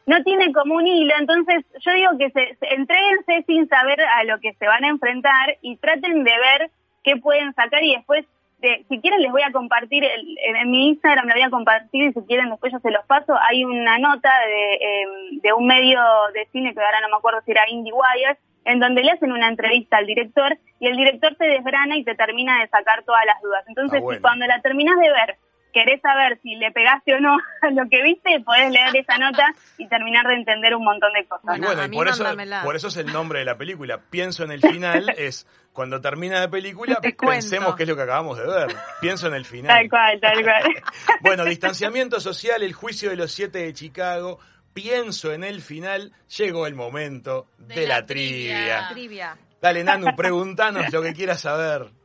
no 0.09 0.23
tiene 0.23 0.51
como 0.53 0.73
un 0.73 0.87
hilo, 0.87 1.13
entonces 1.19 1.63
yo 1.85 1.93
digo 1.93 2.17
que 2.17 2.31
se, 2.31 2.57
se 2.57 3.43
sin 3.45 3.69
saber 3.69 4.01
a 4.01 4.23
lo 4.23 4.39
que 4.39 4.53
se 4.53 4.65
van 4.65 4.83
a 4.83 4.87
enfrentar 4.87 5.57
y 5.61 5.77
traten 5.77 6.23
de 6.23 6.31
ver 6.31 6.71
qué 7.03 7.17
pueden 7.17 7.53
sacar 7.53 7.83
y 7.83 7.95
después, 7.95 8.25
de, 8.61 8.85
si 8.89 8.99
quieren 8.99 9.21
les 9.21 9.31
voy 9.31 9.41
a 9.41 9.51
compartir, 9.51 10.03
en, 10.03 10.71
mi 10.71 10.89
Instagram 10.89 11.27
la 11.27 11.33
voy 11.33 11.43
a 11.43 11.49
compartir 11.49 12.09
y 12.09 12.13
si 12.13 12.21
quieren 12.21 12.49
después 12.49 12.71
yo 12.73 12.79
se 12.79 12.91
los 12.91 13.05
paso, 13.05 13.33
hay 13.47 13.63
una 13.63 13.97
nota 13.97 14.31
de, 14.47 14.73
em, 14.81 15.41
de 15.41 15.53
un 15.53 15.65
medio 15.65 16.01
de 16.33 16.45
cine 16.51 16.73
que 16.73 16.79
ahora 16.79 17.01
no 17.01 17.09
me 17.09 17.17
acuerdo 17.17 17.41
si 17.45 17.51
era 17.51 17.69
IndieWire, 17.69 18.37
en 18.65 18.79
donde 18.79 19.03
le 19.03 19.11
hacen 19.11 19.31
una 19.31 19.47
entrevista 19.47 19.97
al 19.97 20.05
director 20.05 20.57
y 20.79 20.87
el 20.87 20.97
director 20.97 21.35
te 21.35 21.47
desgrana 21.47 21.97
y 21.97 22.03
te 22.03 22.15
termina 22.15 22.59
de 22.59 22.67
sacar 22.67 23.03
todas 23.03 23.25
las 23.25 23.41
dudas. 23.41 23.63
Entonces, 23.67 24.03
ah, 24.05 24.17
cuando 24.21 24.45
la 24.45 24.61
terminas 24.61 24.99
de 24.99 25.09
ver, 25.09 25.37
querés 25.73 26.01
saber 26.01 26.39
si 26.41 26.55
le 26.55 26.71
pegaste 26.71 27.13
o 27.15 27.19
no 27.19 27.37
a 27.61 27.69
lo 27.71 27.89
que 27.89 28.01
viste, 28.03 28.39
podés 28.45 28.71
leer 28.71 28.95
esa 28.95 29.17
nota 29.17 29.53
y 29.77 29.87
terminar 29.87 30.27
de 30.27 30.35
entender 30.35 30.75
un 30.75 30.83
montón 30.83 31.11
de 31.13 31.25
cosas. 31.27 31.57
Y 31.57 31.61
bueno, 31.61 31.85
y 31.85 31.89
por 31.89 32.07
eso, 32.07 32.25
por 32.63 32.75
eso 32.75 32.87
es 32.87 32.97
el 32.97 33.11
nombre 33.11 33.39
de 33.39 33.45
la 33.45 33.57
película. 33.57 33.99
Pienso 34.09 34.43
en 34.43 34.51
el 34.51 34.61
final, 34.61 35.09
es 35.17 35.47
cuando 35.73 36.01
termina 36.01 36.39
la 36.39 36.49
película, 36.49 36.99
pensemos 37.01 37.75
qué 37.75 37.83
es 37.83 37.89
lo 37.89 37.95
que 37.95 38.01
acabamos 38.01 38.37
de 38.37 38.45
ver. 38.45 38.75
Pienso 38.99 39.27
en 39.27 39.33
el 39.33 39.45
final. 39.45 39.77
Tal 39.77 39.89
cual, 39.89 40.19
tal 40.19 40.43
cual. 40.43 40.83
bueno, 41.21 41.45
distanciamiento 41.45 42.19
social, 42.19 42.63
el 42.63 42.73
juicio 42.73 43.09
de 43.09 43.15
los 43.15 43.31
siete 43.31 43.59
de 43.59 43.73
Chicago, 43.73 44.39
pienso 44.73 45.31
en 45.31 45.43
el 45.43 45.61
final, 45.61 46.13
llegó 46.37 46.67
el 46.67 46.75
momento 46.75 47.47
de, 47.57 47.87
la, 47.87 48.05
trivia. 48.05 48.89
trivia. 48.91 49.37
Dale, 49.61 49.83
Nanu, 49.83 50.15
preguntanos 50.15 50.91
lo 50.91 51.01
que 51.01 51.13
quieras 51.13 51.41
saber. 51.41 51.98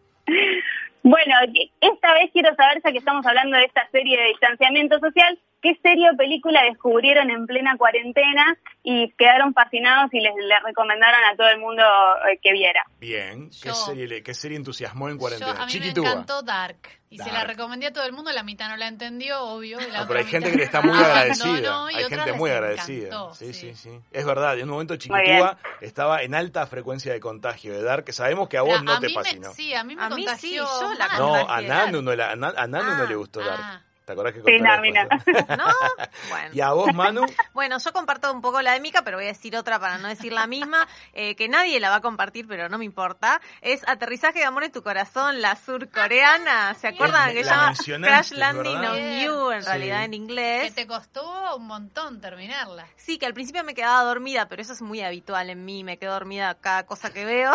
Bueno, 1.05 1.35
esta 1.83 2.15
vez 2.15 2.31
quiero 2.33 2.55
saber, 2.55 2.81
ya 2.83 2.91
que 2.91 2.99
estamos 2.99 3.27
hablando 3.27 3.59
de 3.59 3.67
esta 3.67 3.87
serie 3.91 4.19
de 4.19 4.29
distanciamiento 4.29 4.99
social, 4.99 5.39
¿qué 5.65 5.75
serie 5.83 6.11
o 6.13 6.17
película 6.17 6.63
descubrieron 6.65 7.31
en 7.31 7.47
plena 7.47 7.79
cuarentena 7.79 8.59
y 8.83 9.11
quedaron 9.17 9.55
fascinados 9.55 10.13
y 10.13 10.21
les, 10.21 10.35
recomendaron 10.63 11.25
a 11.25 11.35
todo 11.37 11.49
el 11.49 11.59
mundo 11.59 11.83
eh, 12.31 12.39
que 12.43 12.53
viera? 12.53 12.85
Bien, 13.01 13.49
¿qué, 13.49 13.73
serie, 13.73 14.23
¿qué 14.23 14.35
serie 14.35 14.59
entusiasmó 14.59 15.09
en 15.09 15.17
cuarentena? 15.17 15.63
a 15.63 15.67
mí 15.67 15.73
me 15.81 15.89
encantó 15.89 16.43
Dark. 16.43 16.77
Y 17.09 17.19
se 17.19 17.31
la 17.31 17.45
recomendé 17.45 17.87
a 17.87 17.93
todo 17.93 18.05
el 18.05 18.13
mundo, 18.13 18.33
la 18.33 18.43
mitad 18.43 18.69
no 18.69 18.77
la 18.77 18.89
entendió, 18.89 19.41
obvio. 19.41 19.79
pero 20.07 20.19
hay 20.19 20.27
gente 20.27 20.51
que 20.51 20.57
le 20.57 20.65
está 20.65 20.83
muy 20.83 20.99
agradecida. 20.99 21.87
hay 21.87 22.05
gente 22.05 22.33
muy 22.35 22.51
agradecida. 22.51 23.33
Sí, 23.33 23.55
sí, 23.55 23.75
sí, 23.75 23.91
Es 24.11 24.27
verdad, 24.27 24.59
en 24.59 24.65
un 24.65 24.71
momento 24.71 24.97
Chiquitúa 24.97 25.57
estaba 25.81 26.23
en 26.23 26.35
alta 26.35 26.67
frecuencia 26.67 27.13
de 27.13 27.21
contagio 27.21 27.73
de 27.73 27.83
dar, 27.83 28.05
que 28.05 28.13
sabemos 28.13 28.49
que 28.49 28.59
a 28.59 28.63
vos 28.63 28.83
no 28.83 29.01
te 29.01 29.09
fascinó. 29.11 29.53
sí, 29.53 29.73
a 29.73 29.83
mí 29.85 29.97
me 29.97 30.09
contagió. 30.09 30.67
no, 31.17 31.49
a 31.49 31.63
Nanu 31.63 32.03
no, 32.03 32.11
a, 32.11 32.37
Nanu 32.37 32.97
no 32.97 33.07
le 33.07 33.15
gustó 33.15 33.41
ah. 33.49 33.81
¿Te 34.05 34.13
acordás 34.13 34.35
que 34.35 34.43
sí, 34.43 34.61
no, 34.61 34.77
no. 35.57 35.73
Bueno. 36.29 36.51
¿Y 36.53 36.61
a 36.61 36.73
vos, 36.73 36.93
Manu? 36.93 37.25
bueno, 37.55 37.79
yo 37.79 37.93
comparto 37.93 38.31
un 38.31 38.43
poco 38.43 38.61
la 38.61 38.73
de 38.73 38.81
Mica, 38.81 39.03
pero 39.03 39.17
voy 39.17 39.25
a 39.25 39.29
decir 39.29 39.57
otra 39.57 39.79
para 39.79 39.97
no 39.97 40.09
decir 40.09 40.33
la 40.33 40.47
misma, 40.47 40.87
eh, 41.15 41.35
que 41.37 41.49
nadie 41.49 41.81
la 41.81 41.89
va 41.89 41.97
a 41.97 42.01
compartir, 42.03 42.47
pero 42.47 42.69
no 42.69 42.77
me 42.77 42.85
importa. 42.85 43.41
Es 43.63 43.83
Aterrizaje 43.89 44.41
de 44.41 44.45
Amor 44.45 44.65
en 44.65 44.73
tu 44.73 44.83
Corazón, 44.83 45.41
la 45.41 45.57
surcoreana. 45.57 46.75
¿Se 46.75 46.89
acuerdan? 46.89 47.33
que 47.33 47.45
llama 47.45 47.73
Crash 47.75 48.33
Landing 48.33 48.77
on 48.77 49.21
You, 49.21 49.51
en 49.53 49.65
realidad 49.65 50.05
en 50.05 50.13
inglés. 50.13 50.75
Que 50.75 50.83
te 50.83 50.87
costó 50.87 51.57
un 51.57 51.67
montón 51.67 52.21
terminarla. 52.21 52.87
Sí, 52.97 53.19
que 53.19 53.25
al 53.25 53.33
principio 53.33 53.65
me 53.65 53.75
quedaba 53.75 54.03
dormida, 54.03 54.49
pero 54.49 54.61
eso 54.61 54.75
es 54.75 54.83
muy 54.83 55.01
habitual 55.01 55.49
en 55.49 55.65
mí, 55.65 55.83
me 55.83 55.97
quedo 55.97 56.13
dormida 56.13 56.55
cada 56.57 56.85
cosa 56.85 57.11
que 57.11 57.25
veo. 57.25 57.55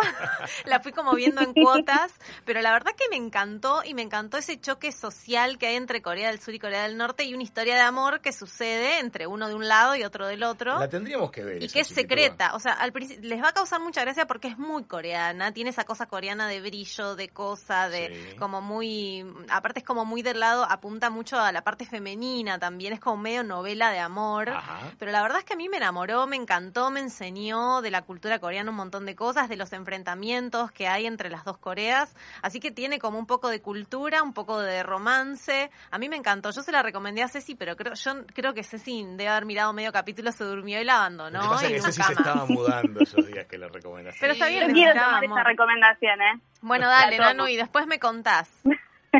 la 0.65 0.79
fui 0.79 0.93
como 0.93 1.13
viendo 1.13 1.41
en 1.41 1.53
cuotas, 1.53 2.11
pero 2.43 2.61
la 2.61 2.71
verdad 2.71 2.93
que 2.97 3.07
me 3.09 3.17
encantó 3.17 3.83
y 3.83 3.93
me 3.93 4.01
encantó 4.01 4.37
ese 4.37 4.59
choque 4.59 4.91
social 4.91 5.59
que 5.59 5.67
hay 5.67 5.75
entre 5.75 6.01
Corea 6.01 6.29
del 6.31 6.38
Sur 6.39 6.53
y 6.53 6.59
Corea 6.59 6.83
del 6.83 6.97
Norte 6.97 7.23
y 7.23 7.33
una 7.33 7.43
historia 7.43 7.75
de 7.75 7.81
amor 7.81 8.21
que 8.21 8.31
sucede 8.31 8.99
entre 8.99 9.27
uno 9.27 9.47
de 9.47 9.55
un 9.55 9.67
lado 9.67 9.95
y 9.95 10.03
otro 10.03 10.27
del 10.27 10.43
otro. 10.43 10.79
La 10.79 10.89
tendríamos 10.89 11.31
que 11.31 11.43
ver. 11.43 11.63
Y 11.63 11.67
que 11.67 11.81
es 11.81 11.87
secreta. 11.87 12.55
O 12.55 12.59
sea, 12.59 12.73
al 12.73 12.93
les 13.21 13.41
va 13.41 13.49
a 13.49 13.53
causar 13.53 13.79
mucha 13.81 14.01
gracia 14.01 14.25
porque 14.25 14.47
es 14.47 14.57
muy 14.57 14.83
coreana. 14.83 15.53
Tiene 15.53 15.69
esa 15.69 15.83
cosa 15.83 16.07
coreana 16.07 16.47
de 16.47 16.61
brillo, 16.61 17.15
de 17.15 17.29
cosa, 17.29 17.89
de 17.89 18.35
como 18.39 18.61
muy. 18.61 19.25
Aparte, 19.49 19.79
es 19.79 19.85
como 19.85 20.05
muy 20.05 20.21
del 20.21 20.39
lado, 20.39 20.63
apunta 20.63 21.09
mucho 21.09 21.39
a 21.39 21.51
la 21.51 21.61
parte 21.63 21.85
femenina 21.85 22.59
también. 22.59 22.93
Es 22.93 22.99
como 22.99 23.17
medio 23.17 23.43
novela 23.43 23.91
de 23.91 23.99
amor. 23.99 24.51
Pero 24.97 25.11
la 25.11 25.21
verdad 25.21 25.39
es 25.39 25.45
que 25.45 25.53
a 25.53 25.57
mí 25.57 25.69
me 25.69 25.77
enamoró, 25.77 26.27
me 26.27 26.35
encantó, 26.35 26.89
me 26.89 26.99
enseñó 26.99 27.81
de 27.81 27.91
la 27.91 28.01
cultura 28.01 28.39
coreana 28.39 28.71
un 28.71 28.77
montón 28.77 29.05
de 29.05 29.15
cosas, 29.15 29.49
de 29.49 29.55
los 29.55 29.71
enfrentamientos 29.73 30.71
que 30.71 30.87
hay 30.87 31.05
entre 31.05 31.29
las 31.29 31.45
dos 31.45 31.57
Coreas. 31.57 32.15
Así 32.41 32.59
que 32.59 32.71
tiene 32.71 32.99
como 32.99 33.19
un 33.19 33.25
poco 33.25 33.49
de 33.49 33.61
cultura, 33.61 34.23
un 34.23 34.33
poco 34.33 34.59
de 34.59 34.83
romance. 34.83 35.69
A 35.91 35.97
mí 35.97 36.09
me 36.09 36.15
encantó 36.15 36.28
yo 36.35 36.63
se 36.63 36.71
la 36.71 36.81
recomendé 36.81 37.23
a 37.23 37.27
Ceci, 37.27 37.55
pero 37.55 37.75
creo, 37.75 37.93
yo 37.93 38.25
creo 38.33 38.53
que 38.53 38.63
Ceci 38.63 39.03
debe 39.03 39.27
haber 39.27 39.45
mirado 39.45 39.73
medio 39.73 39.91
capítulo, 39.91 40.31
se 40.31 40.43
durmió 40.43 40.81
y 40.81 40.83
la 40.83 40.97
abandonó. 40.97 41.53
Lo 41.53 41.59
que 41.59 41.65
es 41.77 41.85
que 41.85 41.91
Ceci 41.91 42.03
se 42.03 42.13
estaba 42.13 42.45
mudando 42.45 42.99
esos 43.03 43.25
días 43.27 43.45
que 43.47 43.57
le 43.57 43.67
recomendaste. 43.67 44.19
Pero 44.19 44.33
está 44.33 44.47
bien, 44.47 44.67
yo 44.67 44.73
quiero 44.73 44.93
tomar 44.93 45.23
esa 45.23 45.43
recomendación, 45.43 46.21
¿eh? 46.21 46.41
Bueno, 46.61 46.87
dale, 46.87 47.17
Nanu, 47.17 47.47
y 47.47 47.55
después 47.55 47.87
me 47.87 47.99
contás. 47.99 48.49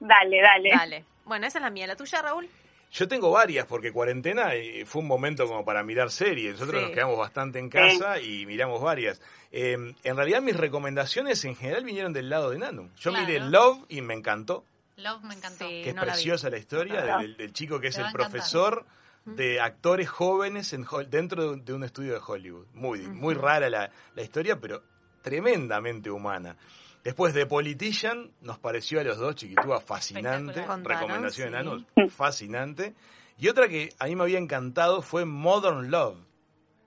dale, 0.00 0.40
dale. 0.42 0.70
Dale. 0.70 1.04
Bueno, 1.24 1.46
esa 1.46 1.58
es 1.58 1.62
la 1.62 1.70
mía. 1.70 1.86
¿La 1.86 1.96
tuya, 1.96 2.22
Raúl? 2.22 2.48
Yo 2.94 3.08
tengo 3.08 3.32
varias, 3.32 3.66
porque 3.66 3.90
cuarentena 3.90 4.50
fue 4.86 5.02
un 5.02 5.08
momento 5.08 5.48
como 5.48 5.64
para 5.64 5.82
mirar 5.82 6.12
series. 6.12 6.52
Nosotros 6.52 6.80
nos 6.80 6.90
quedamos 6.92 7.18
bastante 7.18 7.58
en 7.58 7.68
casa 7.68 8.20
y 8.20 8.46
miramos 8.46 8.80
varias. 8.80 9.20
Em, 9.50 9.94
en 10.04 10.16
realidad 10.16 10.40
mis 10.40 10.56
recomendaciones 10.56 11.44
en 11.44 11.56
general 11.56 11.82
vinieron 11.82 12.12
del 12.12 12.30
lado 12.30 12.50
de 12.50 12.58
Nanu. 12.60 12.90
Yo 12.96 13.10
miré 13.10 13.40
Love 13.40 13.84
y 13.88 14.00
me 14.00 14.14
encantó. 14.14 14.64
Love 14.96 15.22
me 15.24 15.34
encantó. 15.34 15.66
que 15.66 15.90
es 15.90 15.94
preciosa 15.94 16.50
la, 16.50 16.58
historia 16.58 17.18
del, 17.18 17.52
chico 17.52 17.80
que 17.80 17.88
es 17.88 17.98
el 17.98 18.10
profesor 18.12 18.86
de 19.24 19.60
actores 19.60 20.08
jóvenes 20.08 20.72
en, 20.72 20.86
dentro 21.08 21.56
de 21.56 21.72
un 21.72 21.84
estudio 21.84 22.12
de 22.12 22.20
Hollywood. 22.24 22.66
Muy, 22.74 23.00
muy 23.00 23.34
rara 23.34 23.68
la, 23.68 23.90
historia, 24.22 24.58
pero 24.60 24.82
tremendamente 25.22 26.10
humana. 26.10 26.56
Después 27.02 27.34
de 27.34 27.46
Politician, 27.46 28.30
nos 28.40 28.58
pareció 28.58 29.00
a 29.00 29.04
los 29.04 29.18
dos, 29.18 29.34
Chiquitúa, 29.34 29.80
fascinante. 29.80 30.64
Recomendación 30.82 31.50
de 31.50 31.56
Nanos, 31.56 31.84
fascinante. 32.10 32.94
Y 33.38 33.48
otra 33.48 33.68
que 33.68 33.92
a 33.98 34.06
mí 34.06 34.16
me 34.16 34.22
había 34.22 34.38
encantado 34.38 35.02
fue 35.02 35.24
Modern 35.24 35.90
Love. 35.90 36.18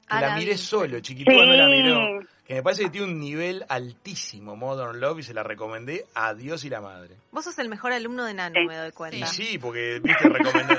Que 0.08 0.22
la, 0.22 0.38
miré 0.38 0.58
solo, 0.58 1.00
Chiquitúa 1.02 1.46
no 1.46 1.54
la 1.54 1.68
miró 1.68 2.28
que 2.48 2.54
me 2.54 2.64
parece 2.64 2.84
que 2.84 2.90
tiene 2.90 3.08
un 3.08 3.20
nivel 3.20 3.66
altísimo 3.68 4.56
Modern 4.56 5.02
Love 5.02 5.20
y 5.20 5.24
se 5.24 5.34
la 5.34 5.44
recomendé 5.44 6.06
a 6.16 6.34
Dios 6.34 6.64
y 6.64 6.70
la 6.70 6.80
madre. 6.80 7.16
Vos 7.32 7.44
sos 7.44 7.60
el 7.60 7.68
mejor 7.68 7.92
alumno 7.92 8.24
de 8.24 8.34
Nanu, 8.34 8.66
me 8.66 8.78
doy 8.78 8.92
cuenta. 8.94 9.18
Y 9.18 9.24
sí, 9.24 9.58
porque 9.58 10.00
viste 10.02 10.30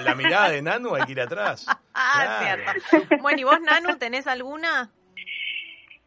la 0.02 0.14
mirada 0.14 0.48
de 0.48 0.62
Nanu 0.62 0.94
hay 0.94 1.02
que 1.02 1.12
ir 1.12 1.20
atrás. 1.20 1.66
ah, 1.94 2.40
cierto. 2.90 3.16
Bueno, 3.20 3.40
¿y 3.40 3.44
vos 3.44 3.60
Nanu 3.60 3.98
tenés 3.98 4.26
alguna? 4.26 4.90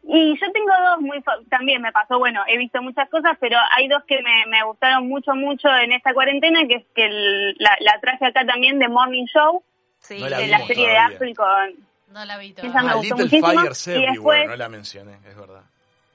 Y 0.02 0.34
yo 0.34 0.52
tengo 0.52 0.72
dos 0.90 1.00
muy, 1.00 1.22
también 1.48 1.80
me 1.80 1.92
pasó, 1.92 2.18
bueno, 2.18 2.42
he 2.48 2.58
visto 2.58 2.82
muchas 2.82 3.08
cosas, 3.08 3.38
pero 3.38 3.56
hay 3.76 3.86
dos 3.86 4.02
que 4.08 4.18
me, 4.48 4.64
gustaron 4.64 5.06
mucho, 5.06 5.32
mucho 5.36 5.68
en 5.68 5.92
esta 5.92 6.12
cuarentena, 6.12 6.66
que 6.66 6.74
es 6.74 6.84
que 6.92 7.54
la, 7.58 8.00
traje 8.00 8.26
acá 8.26 8.44
también 8.44 8.80
de 8.80 8.88
Morning 8.88 9.26
Show, 9.26 9.62
sí. 10.00 10.20
de 10.20 10.48
la 10.48 10.66
serie 10.66 10.88
de 10.88 10.98
Apple 10.98 11.34
con 11.36 11.91
no 12.12 12.24
la 12.24 12.38
vi 12.38 12.52
todavía. 12.52 12.70
Esa 12.70 12.82
me 12.86 12.94
gustó 12.94 13.16
Little 13.16 14.06
Everywhere, 14.06 14.46
no 14.46 14.56
la 14.56 14.68
mencioné, 14.68 15.14
es 15.26 15.36
verdad. 15.36 15.62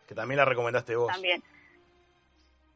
Que 0.08 0.16
también 0.16 0.38
la 0.38 0.46
recomendaste 0.46 0.96
vos. 0.96 1.12
También. 1.12 1.44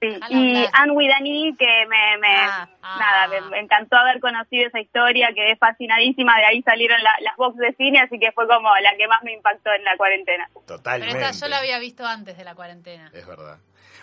Sí, 0.02 0.20
y 0.30 0.66
Anne 0.74 0.94
with 0.94 1.12
que 1.60 1.86
me, 1.88 2.18
me 2.18 2.36
ah, 2.36 2.68
nada, 2.82 3.38
ah. 3.38 3.50
me, 3.52 3.60
encantó 3.60 3.98
haber 3.98 4.20
conocido 4.20 4.68
esa 4.68 4.80
historia, 4.80 5.30
quedé 5.36 5.56
fascinadísima, 5.58 6.36
de 6.38 6.46
ahí 6.46 6.64
salieron 6.64 6.98
las 7.04 7.38
box 7.38 7.56
de 7.58 7.72
cine, 7.76 8.00
así 8.00 8.18
que 8.18 8.32
fue 8.32 8.48
como 8.48 8.76
la 8.82 8.98
que 8.98 9.08
más 9.08 9.22
me 9.22 9.34
impactó 9.34 9.72
en 9.72 9.84
la 9.84 9.96
cuarentena. 9.98 10.50
Totalmente. 10.66 11.14
Pero 11.14 11.28
esta 11.28 11.46
yo 11.46 11.50
la 11.50 11.60
había 11.60 11.78
visto 11.78 12.04
antes 12.04 12.36
de 12.36 12.44
la 12.44 12.56
cuarentena. 12.56 13.12
Es 13.14 13.28
verdad. 13.28 13.60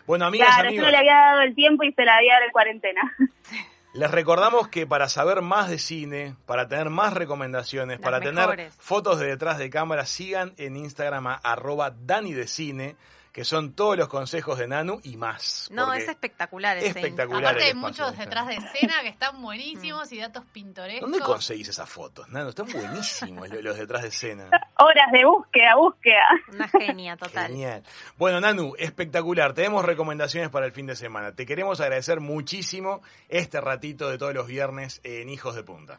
Bueno, 0.06 0.26
amigas, 0.26 0.54
claro, 0.54 0.70
yo 0.70 0.82
no 0.82 0.90
le 0.90 0.98
había 0.98 1.14
dado 1.14 1.40
el 1.40 1.56
tiempo 1.56 1.82
y 1.82 1.92
se 1.92 2.04
la 2.04 2.14
había 2.14 2.34
dado 2.34 2.46
en 2.46 2.52
cuarentena. 2.52 3.16
Les 3.98 4.12
recordamos 4.12 4.68
que 4.68 4.86
para 4.86 5.08
saber 5.08 5.42
más 5.42 5.68
de 5.68 5.80
cine, 5.80 6.36
para 6.46 6.68
tener 6.68 6.88
más 6.88 7.14
recomendaciones, 7.14 7.98
para 7.98 8.20
tener 8.20 8.70
fotos 8.78 9.18
de 9.18 9.26
detrás 9.26 9.58
de 9.58 9.70
cámara, 9.70 10.06
sigan 10.06 10.54
en 10.56 10.76
Instagram 10.76 11.26
a 11.26 11.34
arroba 11.34 11.90
Dani 11.90 12.32
de 12.32 12.46
Cine 12.46 12.96
que 13.32 13.44
son 13.44 13.72
todos 13.72 13.96
los 13.96 14.08
consejos 14.08 14.58
de 14.58 14.66
Nanu 14.66 15.00
y 15.04 15.16
más. 15.16 15.68
No, 15.70 15.92
es 15.92 16.08
espectacular. 16.08 16.76
Ese 16.78 16.88
espectacular. 16.88 17.44
Aparte 17.44 17.64
hay 17.64 17.74
muchos 17.74 18.16
detrás 18.16 18.48
de 18.48 18.56
escena 18.56 19.02
que 19.02 19.08
están 19.08 19.40
buenísimos 19.40 20.10
y 20.12 20.18
datos 20.18 20.44
pintorescos. 20.52 21.08
¿Dónde 21.08 21.24
conseguís 21.24 21.68
esas 21.68 21.88
fotos, 21.88 22.28
Nanu? 22.30 22.48
Están 22.48 22.66
buenísimos 22.66 23.48
los 23.48 23.76
detrás 23.76 24.02
de 24.02 24.08
escena. 24.08 24.50
Horas 24.80 25.10
de 25.10 25.24
búsqueda, 25.24 25.74
búsqueda. 25.74 26.28
Una 26.52 26.68
genia 26.68 27.16
total. 27.16 27.48
Genial. 27.48 27.82
Bueno, 28.16 28.40
Nanu, 28.40 28.74
espectacular. 28.78 29.52
Tenemos 29.52 29.84
recomendaciones 29.84 30.50
para 30.50 30.66
el 30.66 30.72
fin 30.72 30.86
de 30.86 30.94
semana. 30.94 31.34
Te 31.34 31.46
queremos 31.46 31.80
agradecer 31.80 32.20
muchísimo 32.20 33.02
este 33.28 33.60
ratito 33.60 34.08
de 34.08 34.18
todos 34.18 34.34
los 34.34 34.46
viernes 34.46 35.00
en 35.02 35.28
Hijos 35.30 35.56
de 35.56 35.64
Punta. 35.64 35.98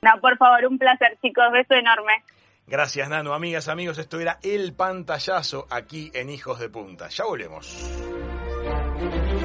No, 0.00 0.20
por 0.20 0.38
favor, 0.38 0.64
un 0.66 0.78
placer, 0.78 1.18
chicos. 1.20 1.44
Beso 1.52 1.74
enorme. 1.74 2.24
Gracias, 2.66 3.08
Nano. 3.08 3.34
Amigas, 3.34 3.68
amigos, 3.68 3.98
esto 3.98 4.18
era 4.18 4.38
El 4.42 4.72
Pantallazo 4.74 5.66
aquí 5.70 6.10
en 6.14 6.30
Hijos 6.30 6.58
de 6.60 6.70
Punta. 6.70 7.08
Ya 7.08 7.24
volvemos. 7.24 7.76